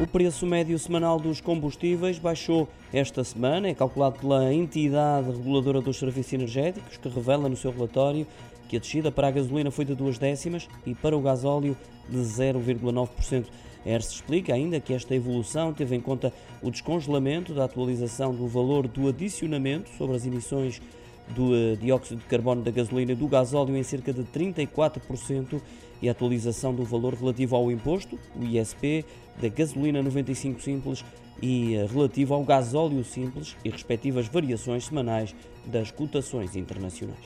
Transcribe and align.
O 0.00 0.06
preço 0.06 0.46
médio 0.46 0.78
semanal 0.78 1.18
dos 1.18 1.40
combustíveis 1.40 2.20
baixou 2.20 2.68
esta 2.92 3.24
semana, 3.24 3.66
é 3.66 3.74
calculado 3.74 4.20
pela 4.20 4.54
entidade 4.54 5.26
reguladora 5.26 5.80
dos 5.80 5.98
serviços 5.98 6.34
energéticos, 6.34 6.96
que 6.96 7.08
revela 7.08 7.48
no 7.48 7.56
seu 7.56 7.72
relatório 7.72 8.24
que 8.68 8.76
a 8.76 8.78
descida 8.78 9.10
para 9.10 9.26
a 9.26 9.30
gasolina 9.32 9.72
foi 9.72 9.84
de 9.84 9.96
duas 9.96 10.16
décimas 10.16 10.68
e 10.86 10.94
para 10.94 11.16
o 11.16 11.20
gasóleo 11.20 11.76
de 12.08 12.16
0,9%. 12.18 13.46
A 13.84 13.90
explica 13.90 14.54
ainda 14.54 14.78
que 14.78 14.94
esta 14.94 15.16
evolução 15.16 15.74
teve 15.74 15.96
em 15.96 16.00
conta 16.00 16.32
o 16.62 16.70
descongelamento 16.70 17.52
da 17.52 17.64
atualização 17.64 18.32
do 18.32 18.46
valor 18.46 18.86
do 18.86 19.08
adicionamento 19.08 19.90
sobre 19.98 20.14
as 20.14 20.24
emissões 20.24 20.80
do 21.34 21.54
eh, 21.54 21.76
dióxido 21.76 22.18
de 22.18 22.26
carbono 22.26 22.62
da 22.62 22.70
gasolina 22.70 23.12
e 23.12 23.14
do 23.14 23.28
gasóleo 23.28 23.76
em 23.76 23.82
cerca 23.82 24.12
de 24.12 24.22
34% 24.24 25.60
e 26.00 26.08
a 26.08 26.12
atualização 26.12 26.74
do 26.74 26.84
valor 26.84 27.14
relativo 27.14 27.56
ao 27.56 27.70
imposto, 27.70 28.18
o 28.36 28.44
ISP, 28.44 29.04
da 29.40 29.48
gasolina 29.48 30.02
95 30.02 30.60
simples 30.60 31.04
e 31.40 31.74
eh, 31.74 31.86
relativo 31.86 32.34
ao 32.34 32.44
gasóleo 32.44 33.04
simples 33.04 33.56
e 33.64 33.70
respectivas 33.70 34.26
variações 34.28 34.86
semanais 34.86 35.34
das 35.66 35.90
cotações 35.90 36.56
internacionais. 36.56 37.20